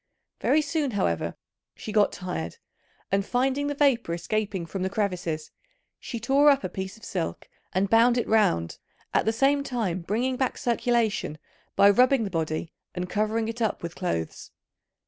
Very 0.39 0.63
soon, 0.63 0.89
however, 0.97 1.35
she 1.75 1.91
got 1.91 2.11
tired, 2.11 2.57
and 3.11 3.23
finding 3.23 3.67
the 3.67 3.75
vapour 3.75 4.15
escaping 4.15 4.65
from 4.65 4.81
the 4.81 4.89
crevices, 4.89 5.51
she 5.99 6.19
tore 6.19 6.49
up 6.49 6.63
a 6.63 6.69
piece 6.69 6.97
of 6.97 7.05
silk 7.05 7.47
and 7.71 7.87
bound 7.87 8.17
it 8.17 8.27
round, 8.27 8.79
at 9.13 9.25
the 9.25 9.31
same 9.31 9.61
time 9.63 10.01
bringing 10.01 10.37
back 10.37 10.57
circulation 10.57 11.37
by 11.75 11.87
rubbing 11.87 12.23
the 12.23 12.31
body 12.31 12.73
and 12.95 13.11
covering 13.11 13.47
it 13.47 13.61
up 13.61 13.83
with 13.83 13.93
clothes. 13.93 14.49